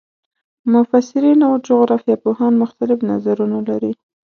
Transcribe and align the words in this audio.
مفسرین 0.73 1.39
او 1.47 1.53
جغرافیه 1.67 2.17
پوهان 2.23 2.53
مختلف 2.63 2.99
نظرونه 3.11 3.57
لري. 3.67 3.91